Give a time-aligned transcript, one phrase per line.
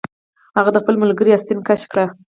[0.57, 1.99] هغه د خپل ملګري آستین کش کړ